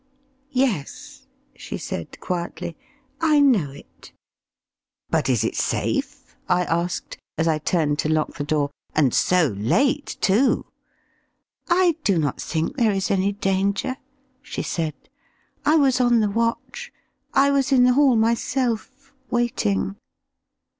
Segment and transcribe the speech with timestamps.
[0.55, 2.75] "Yes," she said, quietly,
[3.21, 4.11] "I know it."
[5.11, 9.49] "But is it safe?" I asked, as I turned to lock the door; "and so
[9.59, 10.65] late, too."
[11.69, 13.95] "I do not think there is any danger,"
[14.41, 14.95] she said.
[15.67, 16.91] "I was on the watch;
[17.35, 19.97] I was in the hall myself, waiting."